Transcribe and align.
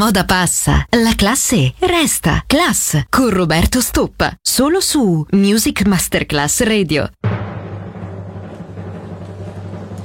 moda 0.00 0.24
passa, 0.24 0.86
la 0.92 1.12
classe 1.14 1.74
resta. 1.80 2.42
Class 2.46 3.02
con 3.10 3.28
Roberto 3.28 3.82
Stoppa, 3.82 4.34
solo 4.40 4.80
su 4.80 5.26
Music 5.32 5.84
Masterclass 5.84 6.62
Radio. 6.62 7.10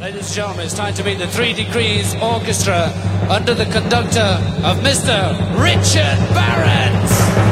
Ladies 0.01 0.25
and 0.25 0.33
gentlemen, 0.33 0.65
it's 0.65 0.75
time 0.75 0.93
to 0.93 1.03
meet 1.05 1.17
the 1.17 1.27
Three 1.27 1.53
Degrees 1.53 2.13
Orchestra 2.19 2.91
under 3.29 3.55
the 3.55 3.67
conductor 3.67 4.37
of 4.63 4.81
Mr. 4.81 5.33
Richard 5.57 6.19
Barrett. 6.33 7.44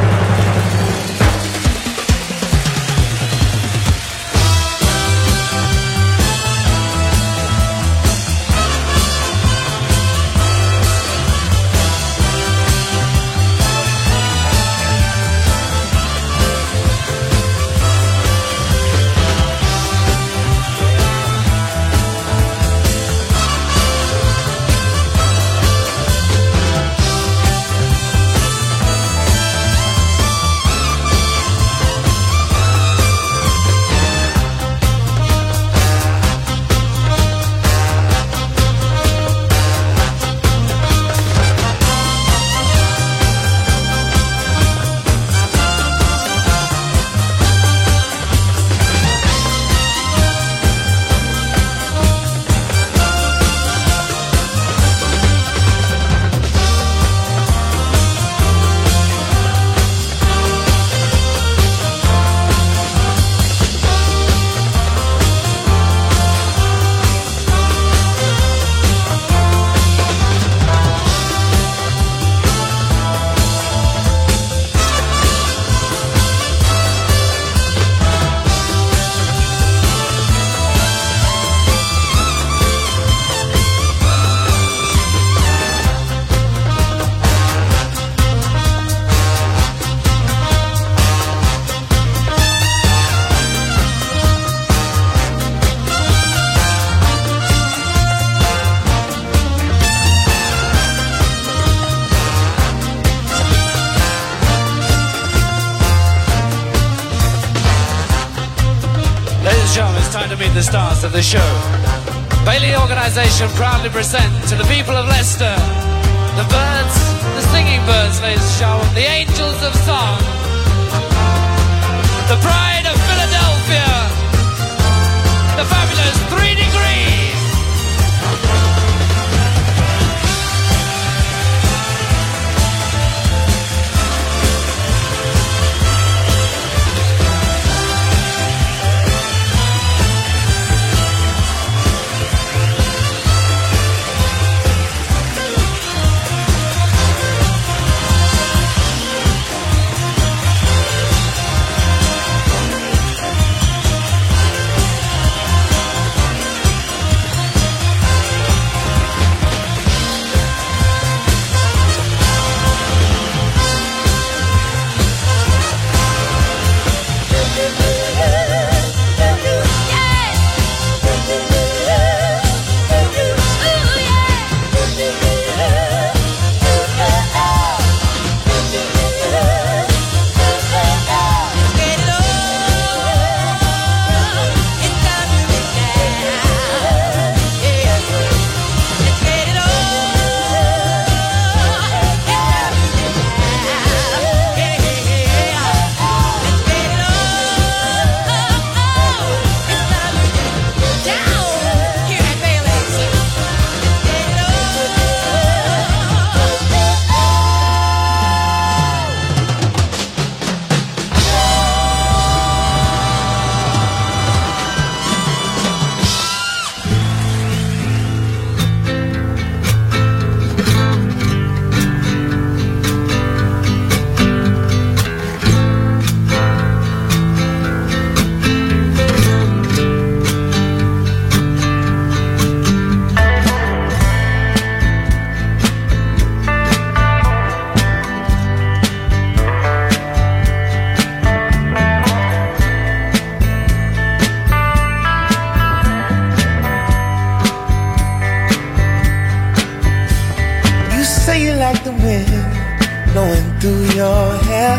Blowing 253.14 253.48
through 253.60 253.84
your 253.94 254.26
hair. 254.50 254.76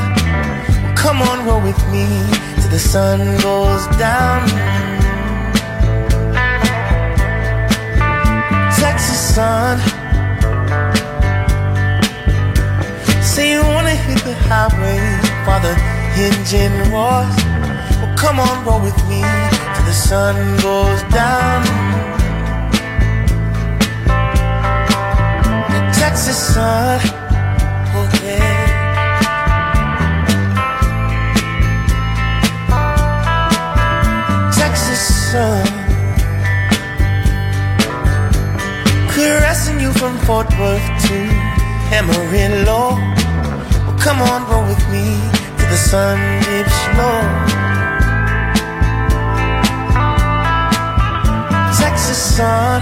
Well, 0.82 0.96
come 0.96 1.22
on, 1.22 1.46
roll 1.46 1.62
with 1.62 1.80
me 1.94 2.04
till 2.58 2.70
the 2.70 2.82
sun 2.92 3.18
goes 3.40 3.86
down. 3.96 4.40
Texas 8.80 9.20
sun. 9.34 9.78
Say 13.22 13.52
you 13.52 13.62
wanna 13.74 13.96
hit 14.06 14.20
the 14.24 14.36
highway 14.48 14.98
while 15.46 15.62
the 15.68 15.74
engine 16.26 16.76
roars. 16.92 17.36
Well, 18.00 18.14
come 18.16 18.40
on, 18.40 18.54
roll 18.66 18.80
with 18.80 19.00
me 19.10 19.20
till 19.74 19.86
the 19.92 19.98
sun 20.08 20.34
goes 20.68 21.00
down. 21.20 21.60
The 25.74 25.80
Texas 26.00 26.38
sun, 26.54 27.23
sun, 35.34 35.66
caressing 39.14 39.80
you 39.80 39.92
from 39.94 40.16
Fort 40.26 40.48
Worth 40.60 40.88
to 41.06 41.16
Amarillo. 41.98 42.84
Well, 43.84 43.98
come 43.98 44.22
on, 44.30 44.40
roll 44.48 44.64
with 44.72 44.84
me 44.94 45.06
till 45.56 45.70
the 45.74 45.80
sun 45.90 46.18
dips 46.46 46.78
low. 46.98 47.22
Texas 51.80 52.20
sun. 52.36 52.80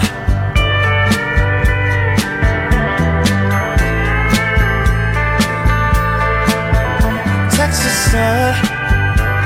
Texas 7.57 7.97
sun, 8.11 8.55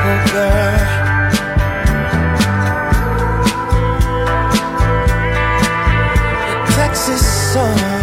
oh 0.09 0.19
girl. 0.33 1.06
Texas 7.07 7.53
sun. 7.53 7.96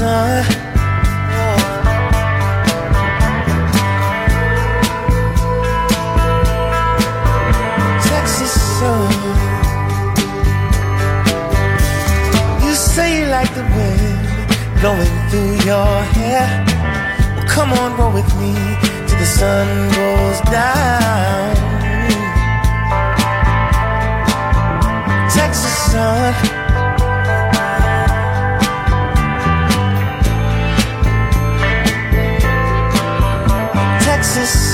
Texas 0.00 0.16
sun. 8.78 9.12
You 12.64 12.72
say 12.72 13.20
you 13.20 13.26
like 13.26 13.52
the 13.52 13.60
wind 13.76 14.48
blowing 14.80 15.28
through 15.28 15.56
your 15.66 16.02
hair. 16.16 16.48
Well, 17.36 17.46
come 17.46 17.70
on, 17.74 17.94
roll 17.98 18.12
with 18.14 18.34
me 18.40 18.54
till 19.06 19.18
the 19.18 19.26
sun 19.26 19.68
goes 19.90 20.40
down. 20.48 21.56
Texas 25.28 25.76
sun. 25.92 26.59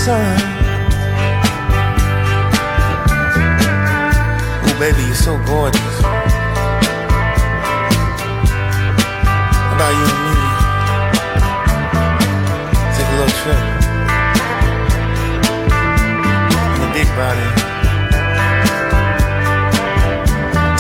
Sun. 0.07 0.39
Oh, 4.63 4.77
baby, 4.79 5.03
you're 5.03 5.17
so 5.17 5.35
gorgeous. 5.47 5.97
about 9.75 9.93
you 9.99 10.07
and 10.15 10.23
me? 10.27 10.37
Take 12.95 13.09
a 13.11 13.17
little 13.19 13.35
trip. 13.41 13.63
In 16.75 16.79
the 16.85 16.91
big 16.95 17.09
body. 17.19 17.49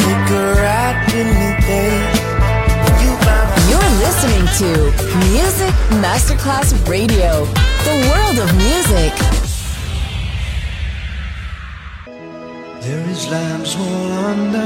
Take 0.02 0.26
a 0.30 0.44
ride 0.62 0.98
with 1.10 1.30
me, 1.40 1.48
babe. 1.66 2.14
You 3.02 3.10
You're 3.70 3.92
listening 4.06 4.46
to 4.60 4.70
Music 5.30 5.74
Masterclass 6.04 6.70
Radio, 6.88 7.44
the 7.86 7.94
world 8.08 8.38
of 8.38 8.54
music. 8.56 9.15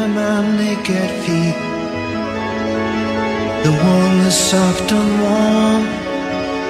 Under 0.00 0.14
my 0.14 0.57
naked 0.57 1.11
feet. 1.25 1.59
The 3.64 3.73
wool 3.83 4.26
is 4.26 4.35
soft 4.35 4.92
and 4.92 5.11
warm, 5.23 5.83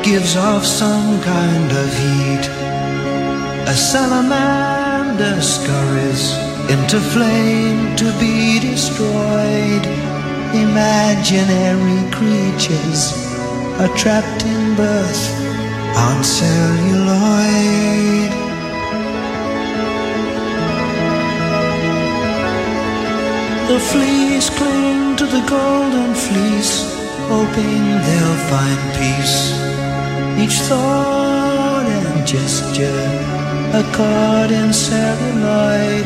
gives 0.02 0.37
off 0.37 0.64
some 0.64 1.20
kind 1.22 1.70
of 1.82 1.88
heat. 2.02 2.44
A 3.68 3.75
salamander 3.75 5.40
scurries 5.40 6.32
into 6.70 6.99
flame 7.12 7.96
to 7.96 8.06
be 8.18 8.58
destroyed. 8.60 9.87
Imaginary 10.66 12.02
creatures 12.10 13.00
are 13.80 13.96
trapped 13.96 14.44
in 14.44 14.75
birth 14.76 15.25
on 15.96 16.25
celluloid. 16.25 17.80
The 23.70 23.78
fleas 23.78 24.50
cling 24.50 25.14
to 25.14 25.26
the 25.26 25.42
golden 25.46 26.12
fleece, 26.12 26.92
hoping 27.30 27.84
they'll 28.04 28.40
find 28.50 28.80
peace. 28.98 29.54
Each 30.42 30.58
thought 30.66 31.86
and 31.86 32.26
gesture, 32.26 33.06
a 33.80 33.84
chord 33.94 34.50
in 34.50 34.72
celluloid. 34.72 36.04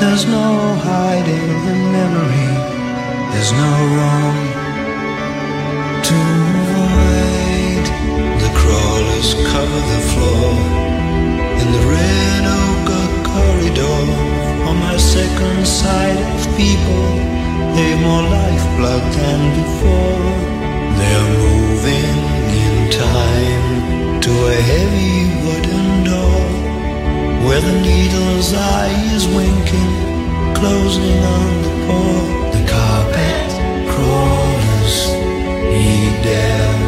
There's 0.00 0.24
no 0.24 0.74
hiding 0.88 1.52
the 1.68 1.76
memory, 1.98 2.52
there's 3.32 3.52
no 3.52 3.72
wrong 3.94 4.36
to 6.08 6.18
avoid. 6.64 7.84
The 8.40 8.52
crawlers 8.60 9.34
cover 9.52 9.80
the 9.92 10.02
floor 10.12 10.52
in 11.60 11.68
the 11.76 11.82
red 11.92 12.42
ochre 12.64 13.08
corridor. 13.28 14.43
Second 15.14 15.64
sight 15.64 16.18
of 16.34 16.56
people, 16.56 17.06
they've 17.76 18.00
more 18.00 18.24
lifeblood 18.36 19.04
than 19.14 19.40
before. 19.62 20.26
They're 20.98 21.30
moving 21.38 22.18
in 22.64 22.90
time 22.90 24.20
to 24.22 24.32
a 24.48 24.58
heavy 24.72 25.18
wooden 25.46 26.02
door 26.02 26.42
where 27.46 27.60
the 27.60 27.80
needle's 27.80 28.54
eye 28.54 28.90
is 29.14 29.28
winking, 29.28 29.94
closing 30.52 31.18
on 31.36 31.62
the 31.62 31.72
poor. 31.86 32.18
The 32.56 32.64
carpet 32.74 33.50
crawlers, 33.94 34.96
heed 35.78 36.14
their 36.26 36.83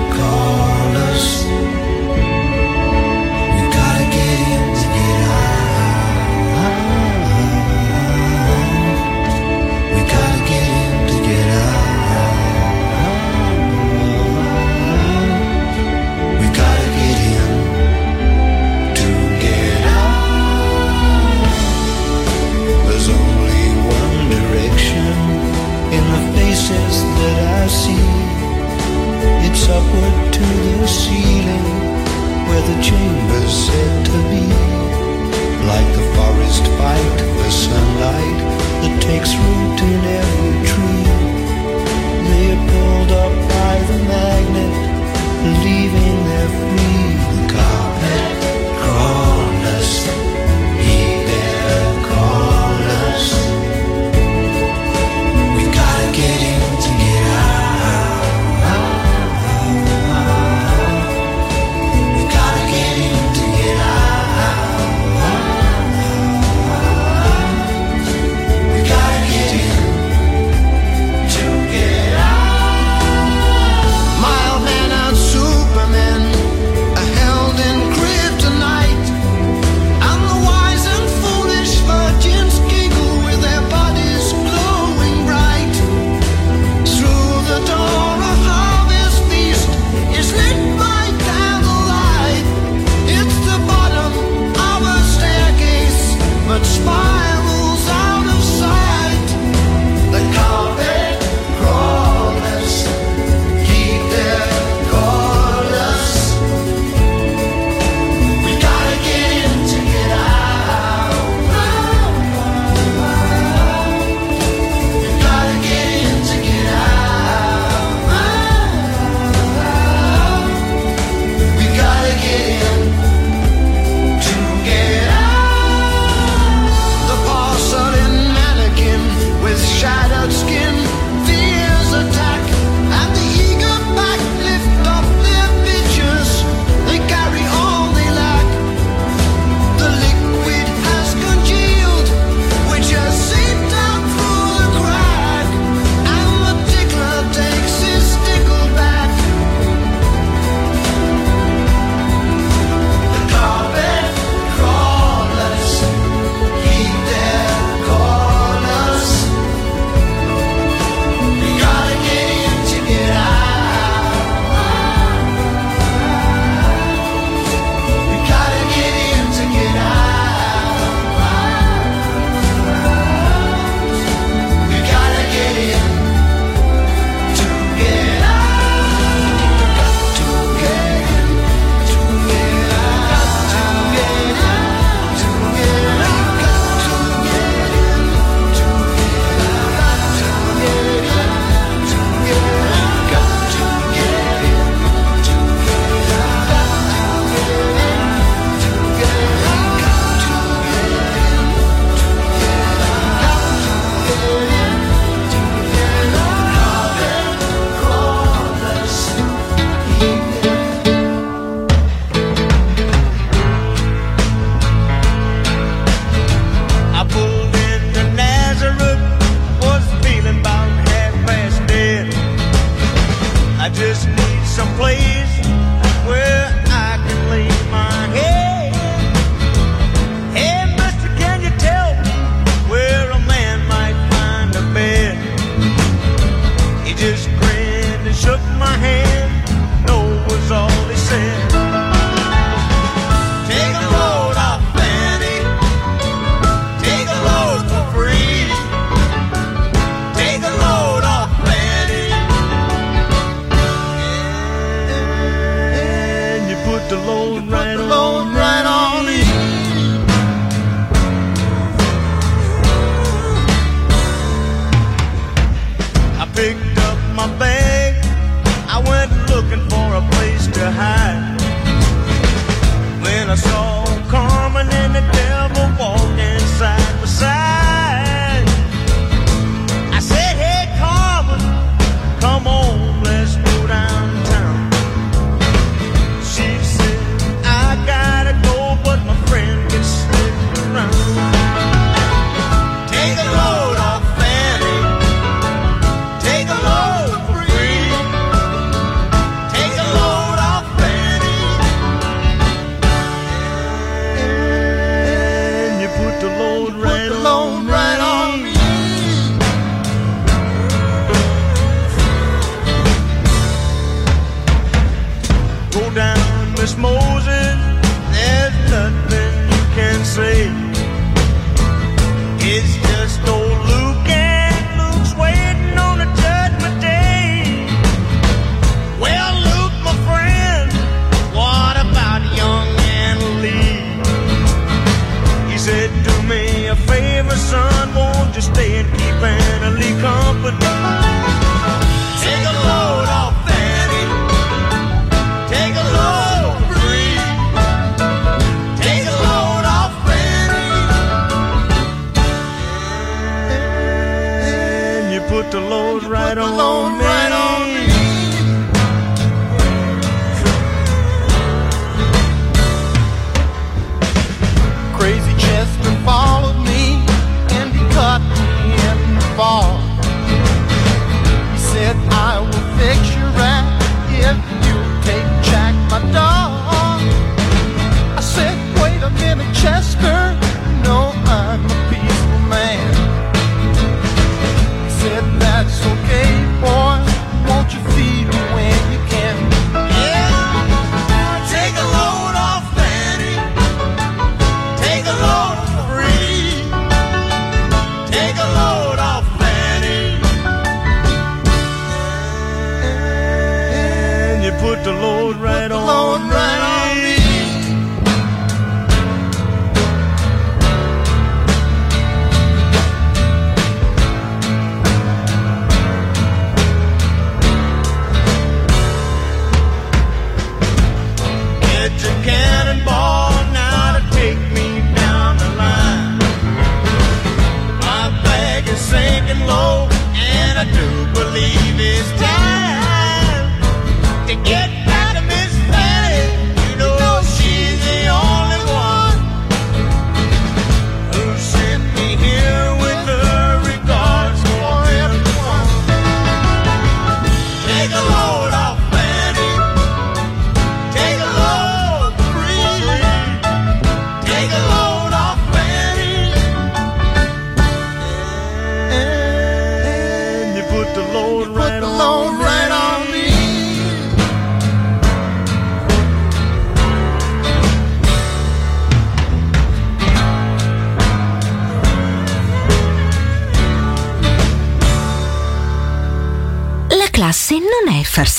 upward 29.69 30.33
to 30.33 30.47
the 30.81 30.87
ceiling 30.87 31.67
where 32.47 32.63
the 32.71 32.79
chamber's 32.83 33.55
said 33.67 34.07
to 34.07 34.19
be. 34.31 34.47
Like 35.67 35.89
the 35.99 36.07
forest 36.15 36.65
fight 36.79 37.19
for 37.35 37.51
sunlight 37.51 38.39
that 38.83 39.03
takes 39.03 39.35
root 39.35 39.79
in 39.91 40.03
every 40.23 40.57
tree. 40.71 41.07
They're 42.29 42.63
pulled 42.71 43.13
up 43.25 43.35
by 43.55 43.75
the 43.91 43.99
magnet, 44.07 44.75
believing 45.43 46.17
they're 46.29 46.55
free. 46.63 47.11
The 47.35 47.45
carpet 47.55 47.86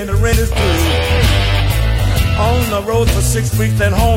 and 0.00 0.08
the 0.08 0.14
rent 0.14 0.38
is 0.38 0.48
due. 0.48 0.56
On 2.40 2.70
the 2.70 2.82
road 2.88 3.10
for 3.10 3.20
six 3.20 3.56
weeks 3.58 3.78
then 3.78 3.92
home 3.92 4.09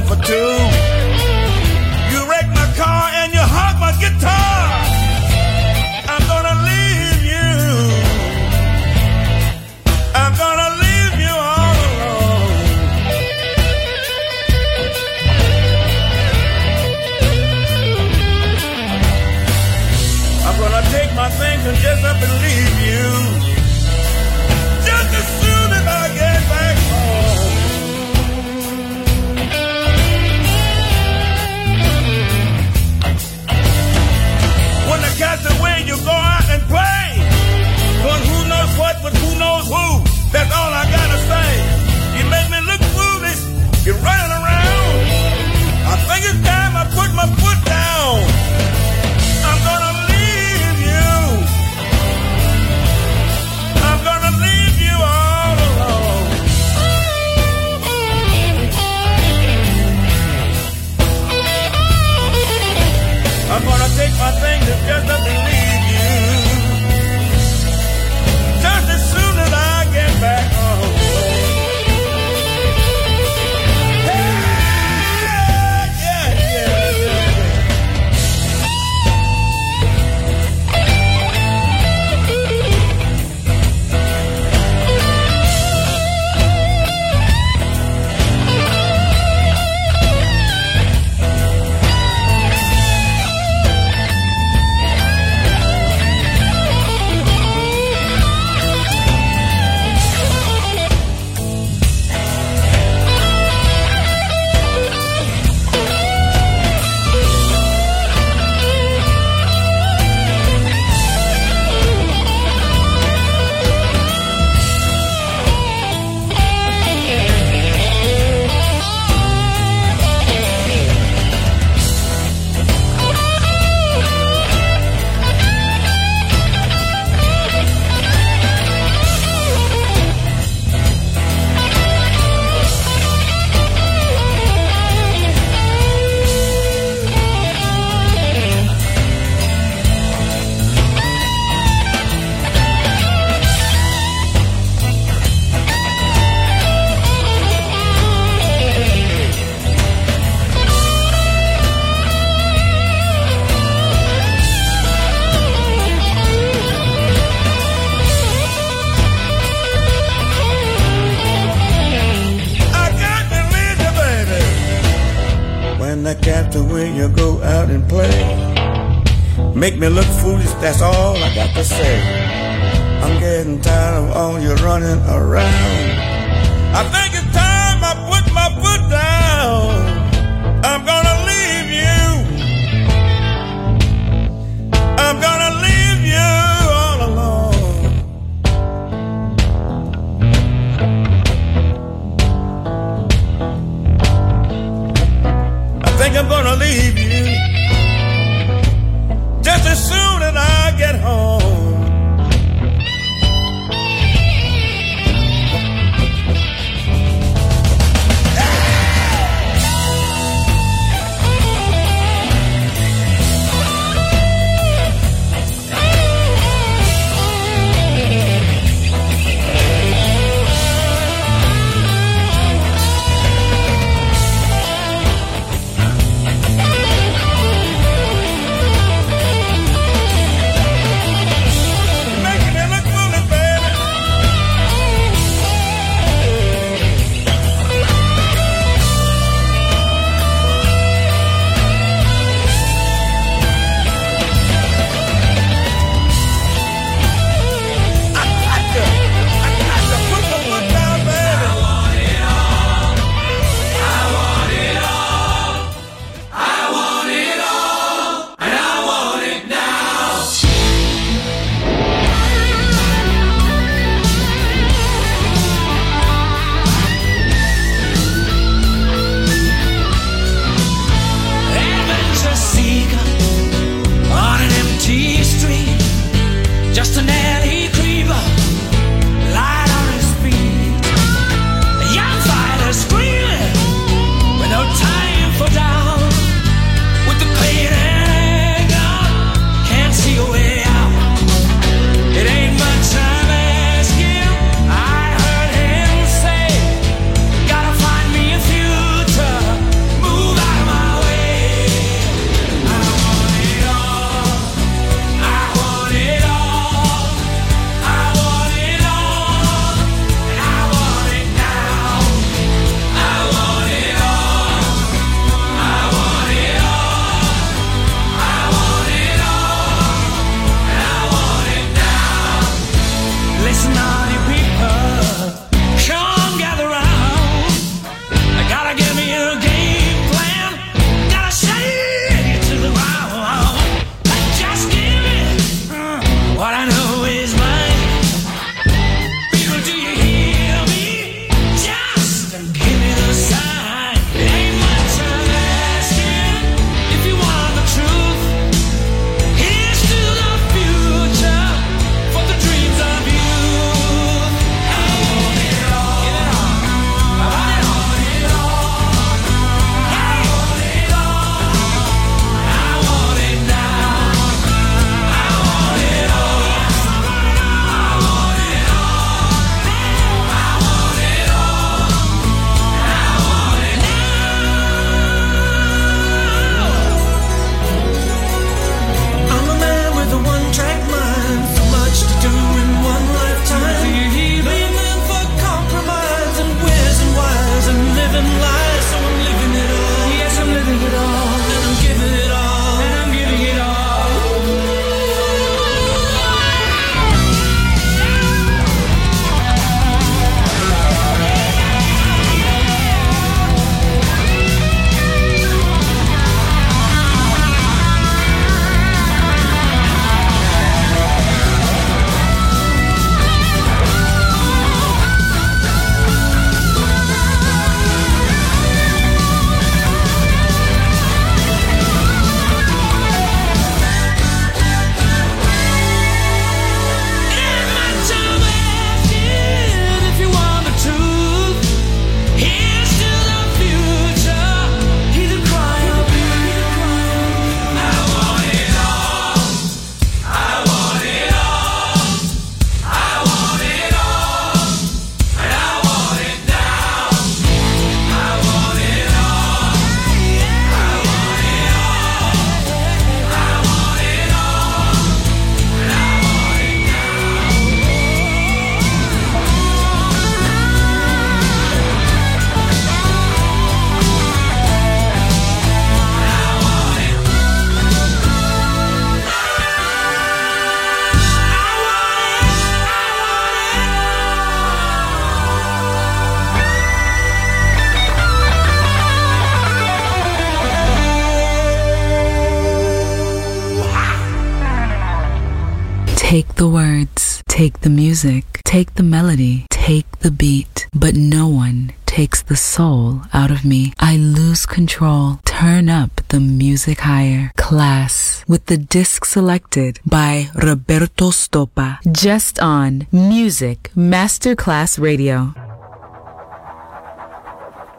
the 490.24 490.32
beat, 490.32 490.88
but 490.96 491.16
no 491.16 491.50
one 491.50 491.92
takes 492.06 492.42
the 492.42 492.56
soul 492.56 493.22
out 493.34 493.52
of 493.52 493.66
me. 493.66 493.94
I 494.00 494.16
lose 494.16 494.66
control. 494.66 495.40
Turn 495.44 495.90
up 495.90 496.22
the 496.30 496.40
music 496.40 497.02
higher. 497.02 497.52
Klass 497.58 498.48
with 498.48 498.66
the 498.68 498.78
disc 498.78 499.26
selected 499.26 500.00
by 500.06 500.48
Roberto 500.56 501.32
Stoppa. 501.32 502.00
Just 502.10 502.58
on 502.60 503.06
Music 503.12 503.92
Masterclass 503.98 504.98
Radio. 504.98 505.54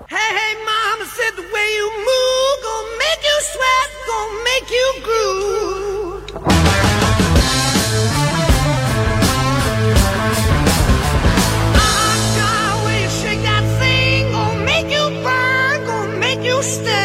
Hey, 0.08 0.30
hey, 0.38 0.54
mama 0.64 1.04
said 1.16 1.34
the 1.36 1.46
way 1.54 1.68
you 1.78 1.86
move 2.08 2.56
gonna 2.66 2.98
make 3.04 3.22
you 3.30 3.38
sweat, 3.52 3.88
gonna 4.08 4.44
make 4.50 4.68
you 4.70 4.88
groove. 5.06 6.93
Stay. 16.64 17.03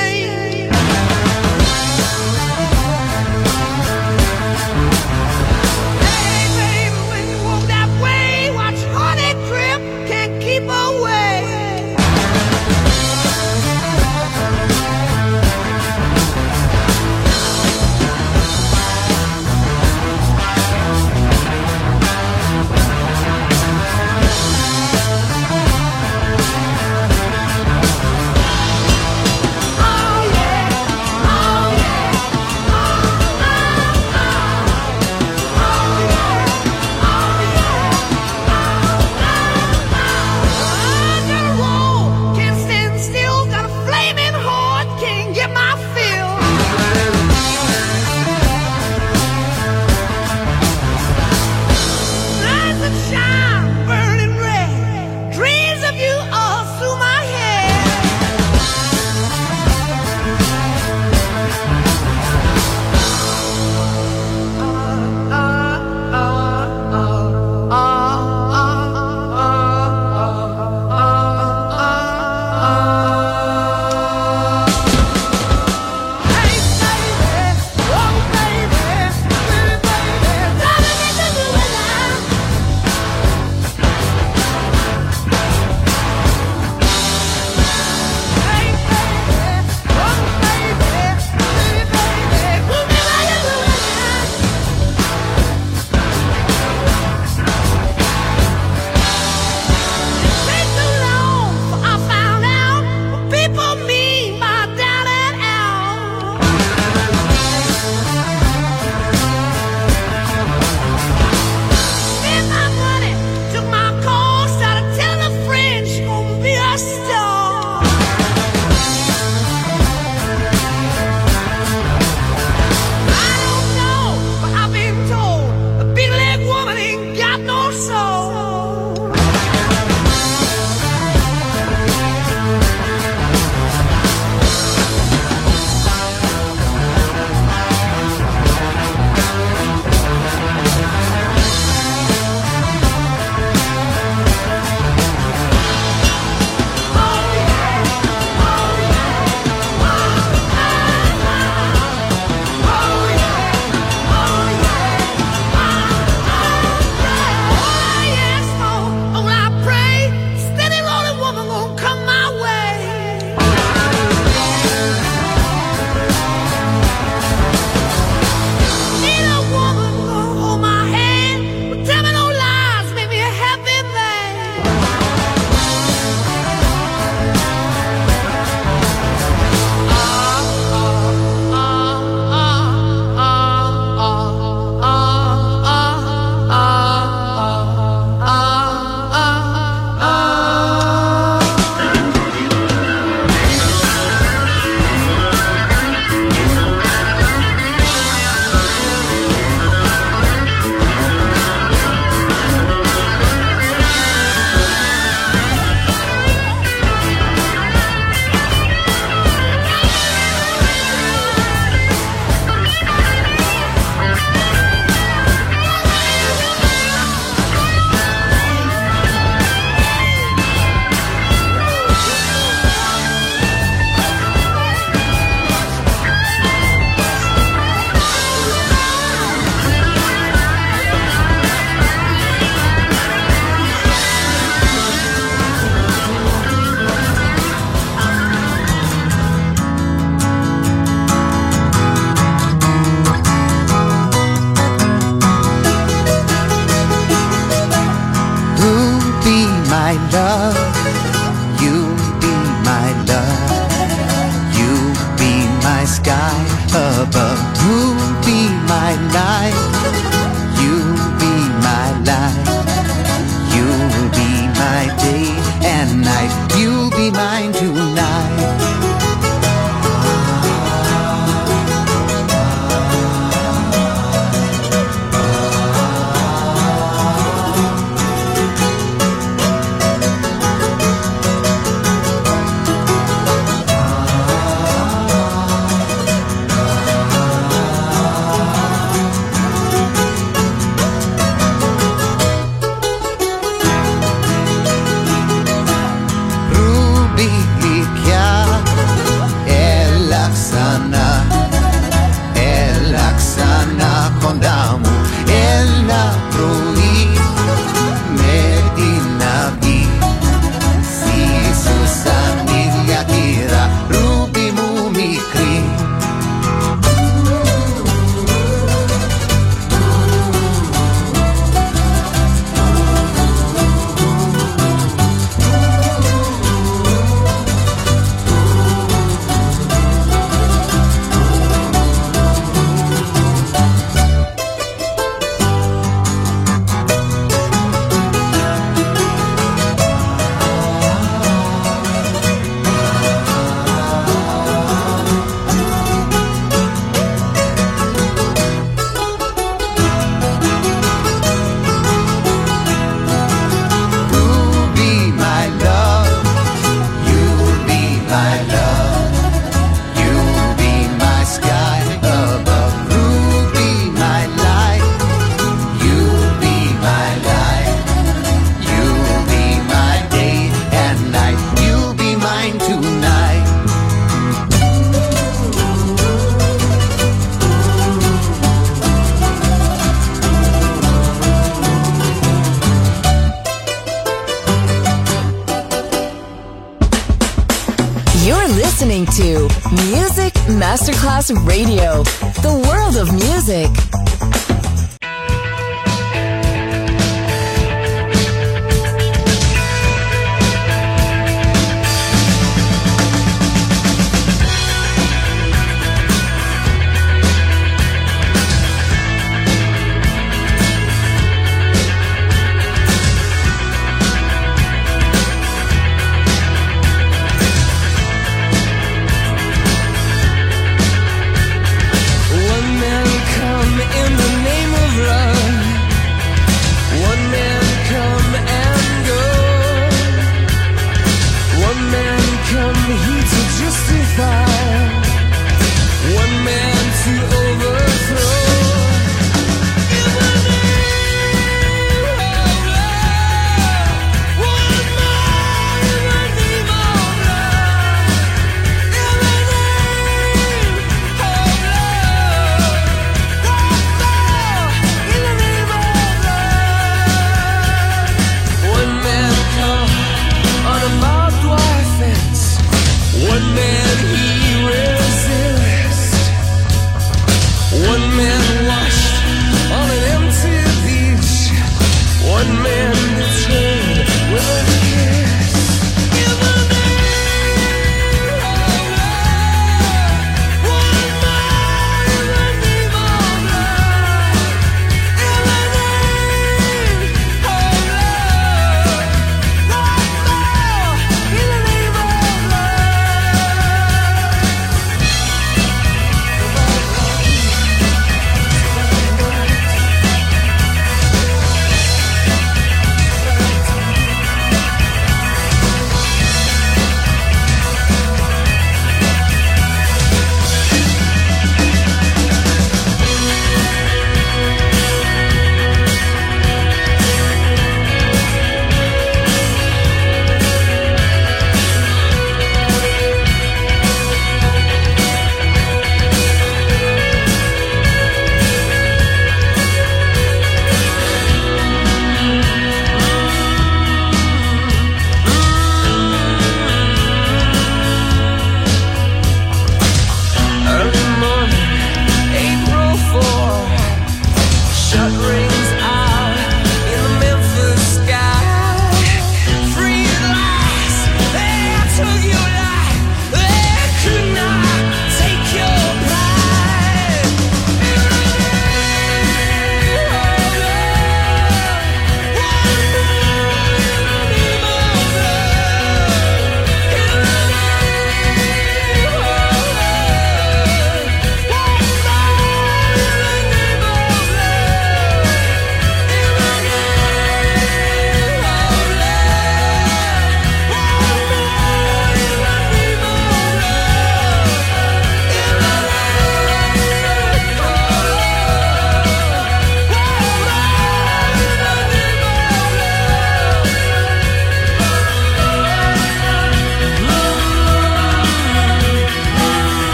Radio, 391.31 391.88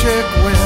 paycheck 0.00 0.44
went. 0.44 0.59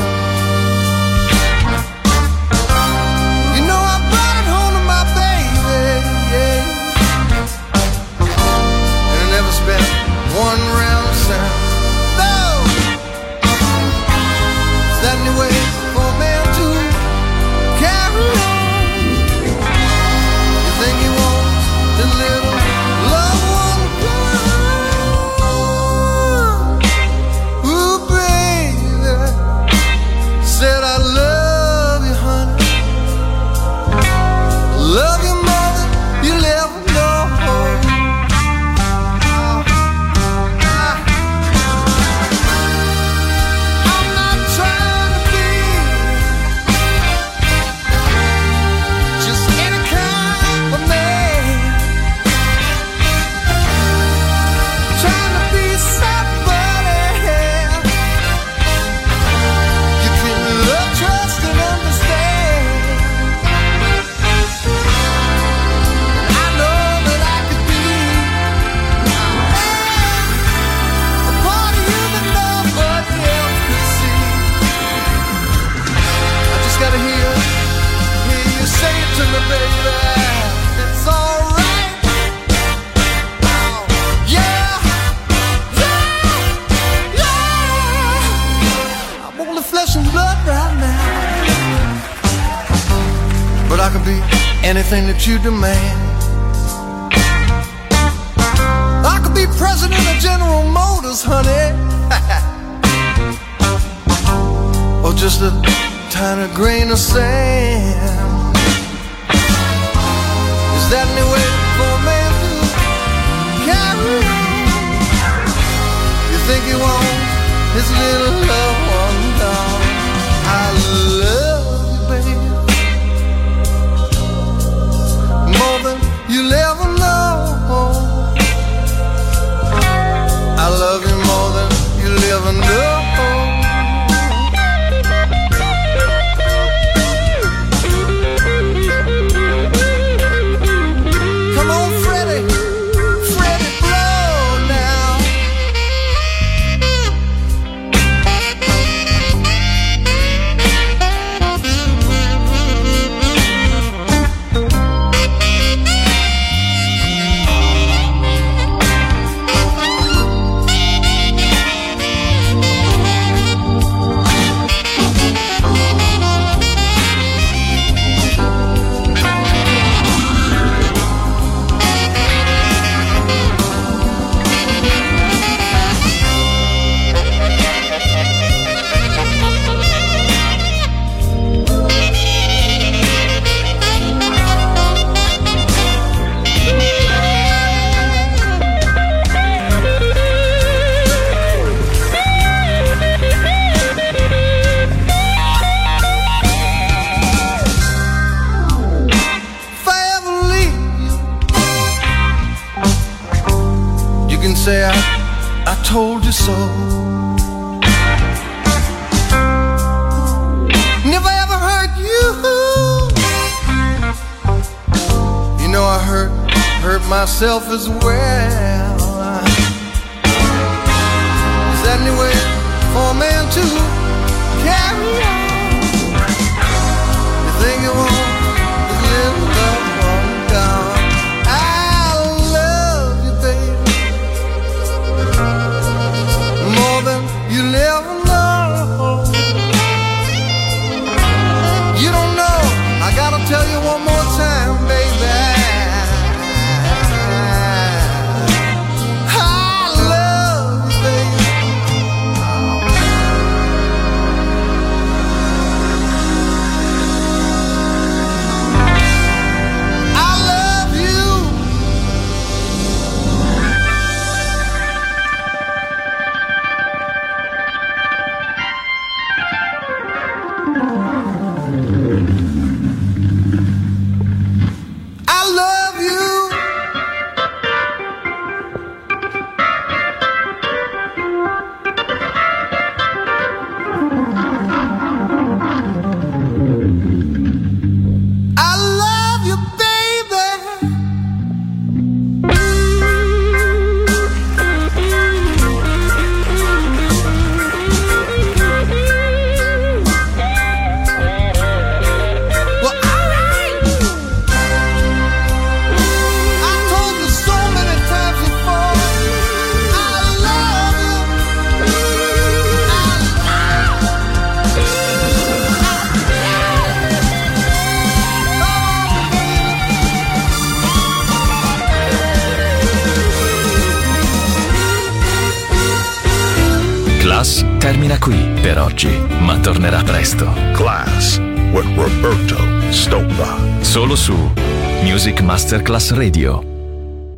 Radio. 336.12 336.63